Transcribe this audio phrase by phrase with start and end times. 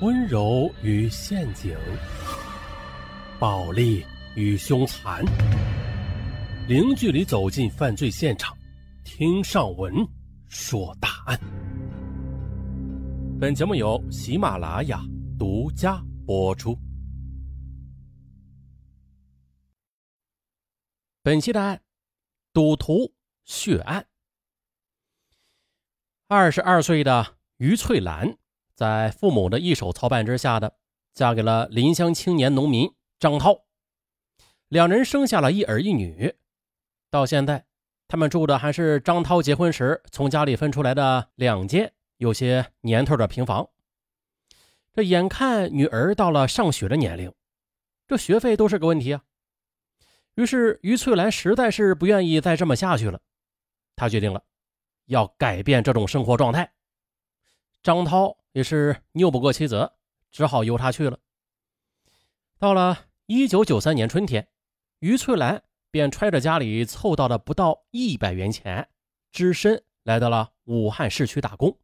[0.00, 1.76] 温柔与陷阱，
[3.38, 5.24] 暴力与凶残，
[6.66, 8.56] 零距离走进犯罪现场，
[9.04, 9.94] 听上文
[10.48, 11.38] 说大案。
[13.40, 15.00] 本节目由喜马拉雅
[15.38, 16.76] 独家播出。
[21.22, 21.80] 本期的案：
[22.52, 23.14] 赌徒
[23.44, 24.04] 血案。
[26.26, 28.36] 二十二岁的于翠兰。
[28.74, 30.76] 在父母的一手操办之下的，
[31.12, 33.64] 嫁给了临湘青年农民张涛，
[34.68, 36.34] 两人生下了一儿一女。
[37.08, 37.66] 到现在，
[38.08, 43.68] 他们住的还是张涛结婚时从家里分出来的两间有些年头的平房。
[44.92, 47.32] 这眼看女儿到了上学的年龄，
[48.08, 49.22] 这学费都是个问题啊。
[50.34, 53.20] 于是于翠兰实在是不愿意再这么下去了，
[53.94, 54.42] 她决定了
[55.06, 56.72] 要改变这种生活状态。
[57.80, 58.36] 张涛。
[58.54, 59.90] 也是拗不过妻子，
[60.30, 61.18] 只好由他去了。
[62.56, 64.48] 到了一九九三年春天，
[65.00, 68.88] 于翠兰便揣着家里凑到的不到一百元钱，
[69.32, 71.76] 只身来到了武汉市区打工。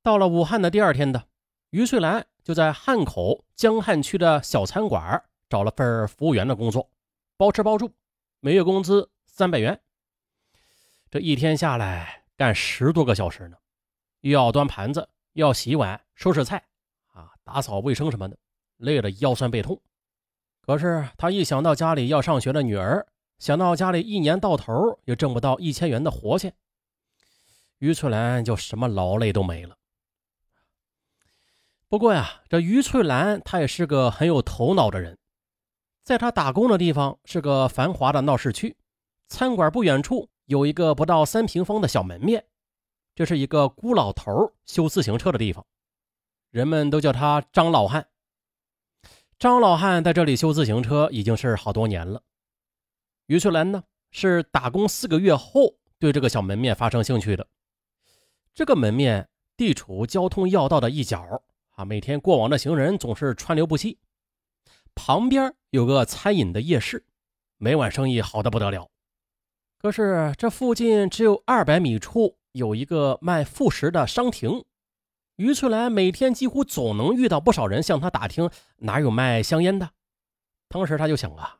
[0.00, 1.26] 到了武汉的第二天的，
[1.70, 6.88] 于翠兰就在汉口江汉区的小餐馆找了份服务员的工作，
[7.36, 7.92] 包吃包住，
[8.38, 9.80] 每月工资三百元。
[11.10, 13.56] 这一天下来干十多个小时呢，
[14.20, 15.08] 又要端盘子。
[15.38, 16.64] 要洗碗、收拾菜，
[17.12, 18.36] 啊，打扫卫生什么的，
[18.78, 19.80] 累得腰酸背痛。
[20.62, 23.06] 可是他一想到家里要上学的女儿，
[23.38, 26.52] 想到家里一年到头也挣不到一千元的活钱，
[27.78, 29.76] 于翠兰就什么劳累都没了。
[31.88, 35.16] 不过呀，这于翠兰她也是个很有头脑的人，
[36.02, 38.76] 在她打工的地方是个繁华的闹市区，
[39.28, 42.44] 餐馆不远处有一个不到三平方的小门面。
[43.18, 45.66] 这是一个孤老头修自行车的地方，
[46.50, 48.06] 人们都叫他张老汉。
[49.40, 52.22] 张老汉在这里修自行车已经是好多年了。
[53.26, 53.82] 于翠兰呢，
[54.12, 57.44] 是打工四个月后对这个小门面发生兴趣的。
[58.54, 63.98] 这个门面地处交通要道的一角啊，每天过往的行人总是川流不息。
[64.94, 67.04] 旁边有个餐饮的夜市，
[67.56, 68.88] 每晚生意好的不得了。
[69.76, 72.37] 可是这附近只有二百米处。
[72.52, 74.64] 有一个卖副食的商亭，
[75.36, 79.90] 于翠兰每天几乎总能遇到不少人向他打听哪有卖香烟的。
[80.68, 81.58] 当时他就想啊，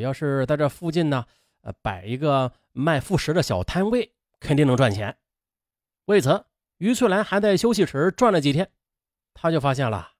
[0.00, 1.24] 要是在这附近呢，
[1.62, 5.16] 呃，摆一个卖副食的小摊位，肯定能赚钱。
[6.06, 6.44] 为此，
[6.78, 8.70] 于翠兰还在休息时转了几天，
[9.34, 10.12] 他就发现了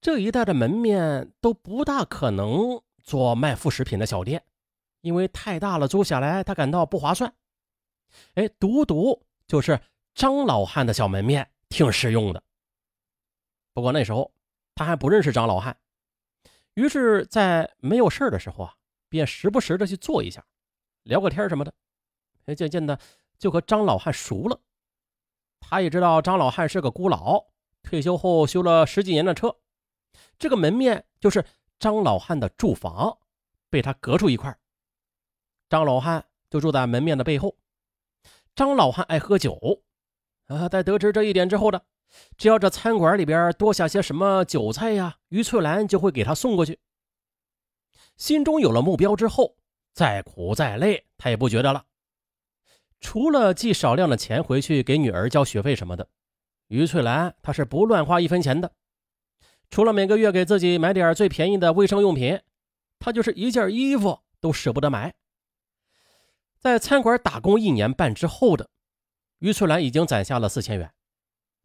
[0.00, 4.44] 这一带的门面都不大可能做卖副食品的小店，
[5.00, 7.32] 因为太大了，租下来他感到不划算。
[8.34, 9.80] 哎，独独就是
[10.14, 12.42] 张老汉的小门面，挺实用的。
[13.72, 14.32] 不过那时候
[14.74, 15.78] 他还不认识张老汉，
[16.74, 18.74] 于是，在没有事的时候啊，
[19.08, 20.44] 便时不时的去坐一下，
[21.04, 21.72] 聊个天什么的。
[22.46, 22.98] 哎，渐渐的
[23.38, 24.60] 就和张老汉熟了。
[25.60, 27.44] 他也知道张老汉是个孤老，
[27.82, 29.54] 退休后修了十几年的车，
[30.38, 31.44] 这个门面就是
[31.78, 33.18] 张老汉的住房，
[33.68, 34.58] 被他隔出一块。
[35.68, 37.56] 张老汉就住在门面的背后。
[38.54, 39.82] 张老汉爱喝酒，
[40.46, 41.80] 啊，在得知这一点之后呢，
[42.36, 46.78] 只要这餐馆里边多下些什么酒菜呀，于翠兰就会给他送过去。
[48.16, 49.56] 心中有了目标之后，
[49.94, 51.84] 再苦再累他也不觉得了。
[53.00, 56.06] 除了寄少量的钱回去给女儿交学费什么的，
[56.68, 58.72] 于翠兰她是不乱花一分钱的。
[59.70, 62.38] 除了每个月给自己买点最便宜的卫生用品，
[62.98, 65.14] 她就是一件衣服都舍不得买。
[66.60, 68.68] 在餐馆打工一年半之后的
[69.38, 70.92] 于翠兰已经攒下了四千元。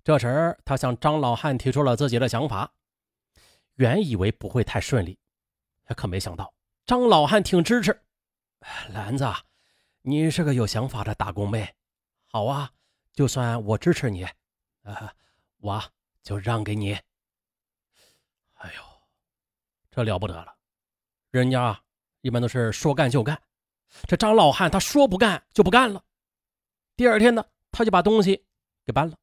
[0.05, 2.71] 这时，他向张老汉提出了自己的想法。
[3.73, 5.19] 原以为不会太顺利，
[5.97, 6.53] 可没想到
[6.85, 8.01] 张老汉挺支持。
[8.93, 9.25] 兰子，
[10.01, 11.75] 你是个有想法的打工妹，
[12.27, 12.71] 好啊，
[13.11, 14.23] 就算我支持你，
[14.83, 15.13] 啊，
[15.57, 15.83] 我
[16.23, 16.93] 就让给你。
[18.53, 18.81] 哎呦，
[19.91, 20.55] 这了不得了，
[21.31, 21.77] 人家
[22.21, 23.37] 一般都是说干就干。
[24.07, 26.03] 这张老汉他说不干就不干了。
[26.95, 28.45] 第二天呢，他就把东西
[28.85, 29.17] 给搬了，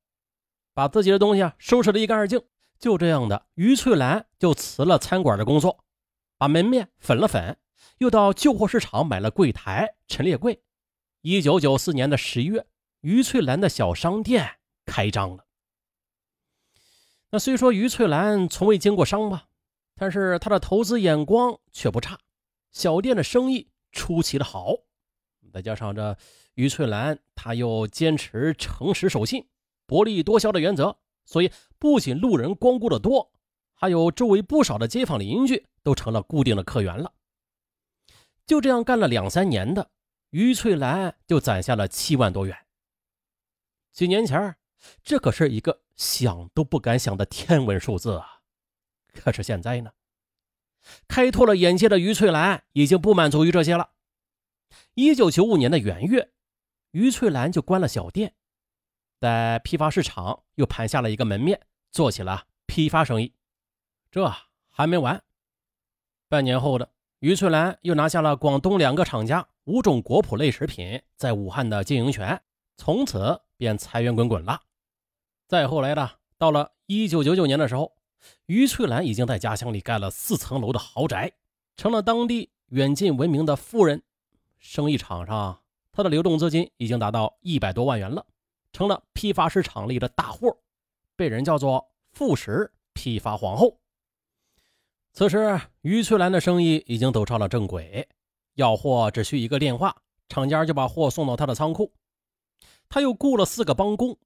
[0.75, 2.43] 把自己的东西啊收拾得一干二净。
[2.79, 5.85] 就这样的，于翠兰就辞了餐馆的工作，
[6.37, 7.57] 把门面粉了粉，
[7.99, 10.63] 又到旧货市场买了柜台、陈列柜。
[11.21, 12.67] 一九九四年的十一月，
[13.03, 15.45] 于翠兰的小商店开张了。
[17.31, 19.47] 那虽说于翠兰从未经过商吧，
[19.95, 22.19] 但是她的投资眼光却不差，
[22.73, 23.71] 小店的生意。
[23.93, 24.75] 出奇的好，
[25.53, 26.17] 再加上这
[26.55, 29.47] 于翠兰，她又坚持诚实守信、
[29.87, 33.31] 薄利多销的原则，所以不仅路人光顾的多，
[33.75, 37.13] 还有周围不少的街坊邻居都成了固定的客源了。
[38.47, 39.91] 就这样干了两三年的
[40.31, 42.57] 于翠兰就攒下了七万多元。
[43.93, 44.57] 几年前，
[45.03, 48.41] 这可是一个想都不敢想的天文数字啊！
[49.13, 49.93] 可是现在呢，
[51.09, 53.91] 开拓了眼界的于翠兰已经不满足于这些了。
[54.95, 56.33] 一九九五年的元月，
[56.91, 58.35] 于翠兰就关了小店，
[59.21, 63.35] 在批发市场又盘下了一个门面，做起了批发生意。
[64.11, 64.33] 这
[64.71, 65.23] 还没完，
[66.29, 66.91] 半年后的
[67.21, 72.43] 于翠兰又拿下了广东两个厂家五种果脯类食品在武汉的经营权，
[72.77, 73.41] 从此。
[73.63, 74.61] 便财源滚滚了。
[75.47, 77.93] 再后来的，到了一九九九年的时候，
[78.47, 81.33] 于翠兰已经在家乡里盖了四层楼的豪宅，
[81.77, 84.03] 成了当地远近闻名的富人。
[84.59, 88.25] 生意场上，她的流动资金已经达到一百多万元了，
[88.73, 90.57] 成了批发市场里的大户，
[91.17, 93.81] 被人叫做“副食批发皇后”。
[95.13, 98.09] 此时，于翠兰的生意已经走上了正轨，
[98.55, 101.93] 要货只需一个电话，厂家就把货送到她的仓库。
[102.89, 104.19] 他又雇了四个帮工，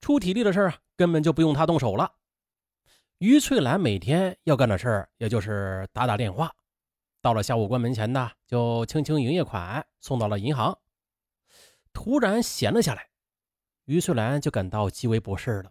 [0.00, 2.12] 出体力的事根本就不用他动手了。
[3.22, 6.52] 于翠兰每天要干的事儿，也就是打打电话。
[7.20, 10.76] 到了下午关门前呢，就清清营业款，送到了银行。
[11.92, 13.10] 突然闲了下来，
[13.84, 15.70] 于翠兰就感到极为不适了。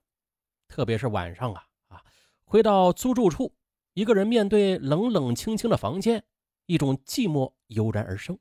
[0.69, 2.01] 特别是晚上啊啊，
[2.45, 3.53] 回到租住处，
[3.95, 6.23] 一个人面对冷冷清清的房间，
[6.67, 8.39] 一种寂寞油然而生。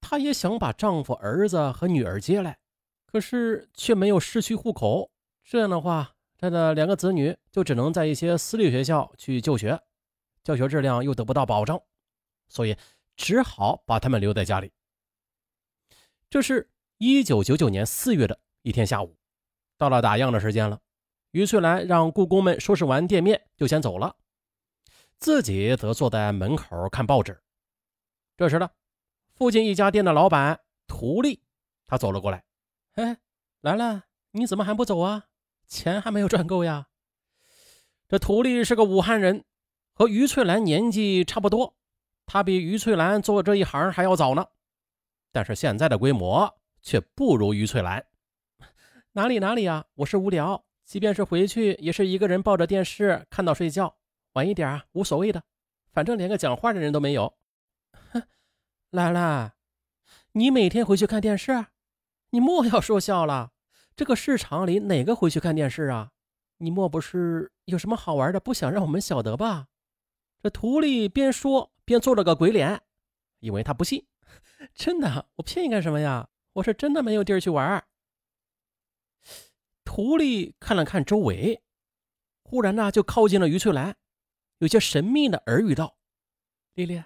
[0.00, 2.58] 她也想把丈夫、儿子和女儿接来，
[3.06, 5.12] 可是却没有市区户口。
[5.44, 6.11] 这样的话，
[6.42, 9.80] 他的两个子女就只能在一些私立学校去就学，
[10.42, 11.80] 教学质量又得不到保障，
[12.48, 12.76] 所以
[13.16, 14.72] 只好把他们留在家里。
[16.28, 16.68] 这是
[16.98, 19.16] 一九九九年四月的一天下午，
[19.78, 20.80] 到了打烊的时间了，
[21.30, 24.16] 于翠兰让雇工们收拾完店面就先走了，
[25.20, 27.40] 自己则坐在门口看报纸。
[28.36, 28.68] 这时呢。
[29.34, 31.42] 附近一家店的老板涂利，
[31.86, 32.44] 他走了过来。
[32.94, 33.16] 哎，
[33.60, 34.02] 兰兰，
[34.32, 35.26] 你怎么还不走啊？
[35.72, 36.88] 钱还没有赚够呀。
[38.06, 39.42] 这徒弟是个武汉人，
[39.94, 41.74] 和于翠兰年纪差不多。
[42.26, 44.46] 他比于翠兰做这一行还要早呢，
[45.32, 48.04] 但是现在的规模却不如于翠兰。
[49.12, 53.96] 哪里哪里呀，我是无聊，即便是回去，也是一个人抱着电视看到睡觉。
[54.34, 55.42] 晚一点啊，无所谓的，
[55.90, 57.34] 反正连个讲话的人都没有。
[58.10, 58.22] 哼
[58.90, 59.54] 兰兰，
[60.32, 61.66] 你每天回去看电视？
[62.28, 63.52] 你莫要说笑了。
[63.94, 66.10] 这个市场里哪个回去看电视啊？
[66.58, 69.68] 你莫不是有什么好玩的，不想让我们晓得吧？
[70.42, 72.82] 这徒弟边说边做了个鬼脸，
[73.40, 74.06] 因为他不信。
[74.74, 76.28] 真的，我骗你干什么呀？
[76.54, 77.84] 我是真的没有地儿去玩。
[79.84, 81.62] 图里看了看周围，
[82.44, 83.96] 忽然呢就靠近了于翠兰，
[84.58, 85.96] 有些神秘的耳语道
[86.74, 87.02] ：“丽丽，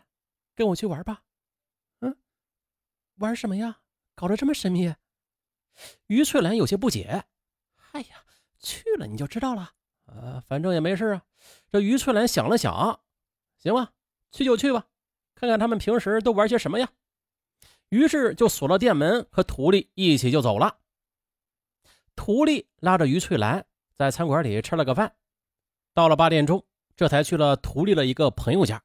[0.55, 1.23] 跟我去玩吧。”
[2.01, 2.17] 嗯
[3.17, 3.81] 玩什么呀？
[4.15, 4.95] 搞得这么神秘。
[6.07, 7.25] 于翠兰有些不解。
[7.93, 8.25] 哎呀，
[8.59, 9.73] 去了你就知道了。
[10.07, 11.23] 呃，反正也没事啊。
[11.71, 13.01] 这于翠兰想了想，
[13.59, 13.93] 行吧，
[14.31, 14.87] 去就去吧，
[15.35, 16.89] 看看他们平时都玩些什么呀。
[17.89, 20.79] 于是就锁了店门，和徒弟一起就走了。
[22.15, 25.15] 徒弟拉着于翠兰在餐馆里吃了个饭，
[25.93, 26.65] 到了八点钟，
[26.97, 28.83] 这才去了徒弟的一个朋友家，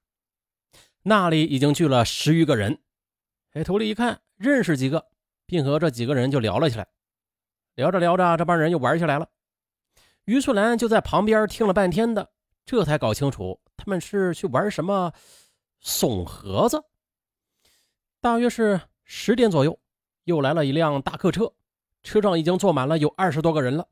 [1.03, 2.81] 那里已经聚了十余个人。
[3.53, 5.09] 哎，徒弟一看认识几个，
[5.51, 6.87] 并和这几个人就聊了起来。
[7.75, 9.27] 聊着聊着，这帮人又玩起来了。
[10.23, 12.31] 于翠兰就在旁边听了半天的，
[12.65, 15.11] 这才搞清楚他们是去玩什么
[15.81, 16.81] 怂盒子。
[18.21, 19.77] 大约是十点左右，
[20.23, 21.51] 又来了一辆大客车，
[22.01, 23.85] 车上已经坐满了有二十多个人了。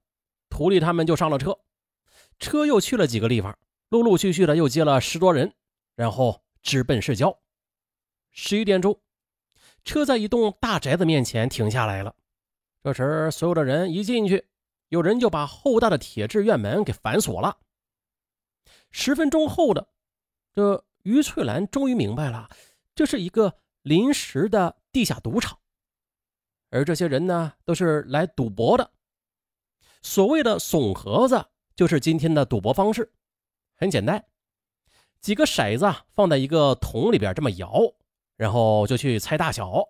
[0.49, 1.59] 徒弟他们就上了车，
[2.39, 5.53] 车又去了几个地方，陆陆续续的又接了十多人，
[5.95, 7.37] 然后直奔市郊。
[8.31, 8.97] 十一点钟。
[9.83, 12.15] 车在一栋大宅子面前停下来了。
[12.83, 14.47] 这时，所有的人一进去，
[14.87, 17.57] 有人就把厚大的铁质院门给反锁了。
[18.91, 19.87] 十分钟后的，
[20.53, 22.49] 这于翠兰终于明白了，
[22.95, 25.59] 这是一个临时的地下赌场，
[26.69, 28.91] 而这些人呢，都是来赌博的。
[30.01, 31.45] 所谓的怂盒子，
[31.75, 33.11] 就是今天的赌博方式。
[33.75, 34.23] 很简单，
[35.19, 37.93] 几个骰子放在一个桶里边，这么摇。
[38.39, 39.83] 然后就去猜大小。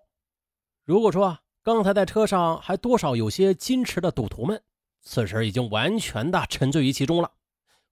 [0.84, 4.60] 如果说刚才在车上还多少有些矜持的赌徒们，
[5.02, 7.30] 此时已经完全的沉醉于其中了。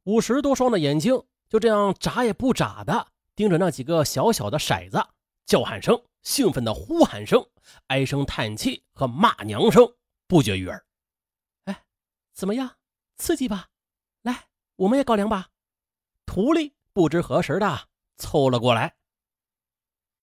[0.02, 5.00] 五十多双的眼睛就这样眨也不眨的盯着那几个小小的骰子，
[5.46, 7.46] 叫喊声、兴奋的呼喊声、
[7.86, 9.88] 唉声叹气和骂娘声
[10.26, 10.84] 不绝于耳。
[11.66, 11.84] 哎，
[12.34, 12.68] 怎么样？
[13.16, 13.68] 刺激吧！
[14.22, 15.50] 来，我们也搞两把。”
[16.26, 18.96] 徒弟不知何时的凑了过来。